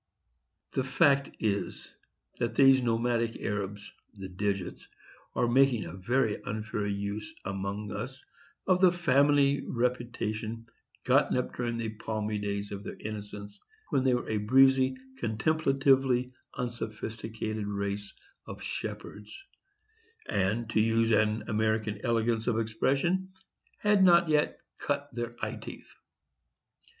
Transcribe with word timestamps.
The 0.71 0.83
fact 0.83 1.29
is, 1.41 1.93
that 2.39 2.55
these 2.55 2.81
nomadic 2.81 3.39
Arabs, 3.39 3.93
the 4.15 4.29
digits, 4.29 4.87
are 5.35 5.47
making 5.47 5.85
a 5.85 5.93
very 5.93 6.41
unfair 6.43 6.87
use, 6.87 7.31
among 7.45 7.91
us, 7.91 8.25
of 8.65 8.81
the 8.81 8.91
family 8.91 9.61
reputation 9.63 10.65
gotten 11.03 11.37
up 11.37 11.55
during 11.55 11.77
the 11.77 11.89
palmy 11.89 12.39
days 12.39 12.71
of 12.71 12.83
their 12.83 12.97
innocence, 12.99 13.59
when 13.91 14.03
they 14.03 14.15
were 14.15 14.27
a 14.27 14.37
breezy, 14.37 14.97
contemplatively 15.19 16.33
unsophisticated 16.55 17.67
race 17.67 18.11
of 18.47 18.63
shepherds, 18.63 19.37
and, 20.27 20.67
to 20.71 20.79
use 20.79 21.11
an 21.11 21.43
American 21.47 21.99
elegance 22.03 22.47
of 22.47 22.57
expression, 22.57 23.29
had 23.77 24.03
not 24.03 24.29
yet 24.29 24.61
"cut 24.79 25.11
their 25.13 25.35
eye 25.45 25.57
teeth." 25.61 25.93